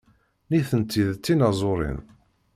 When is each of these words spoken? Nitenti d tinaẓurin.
Nitenti 0.49 1.03
d 1.13 1.17
tinaẓurin. 1.23 1.99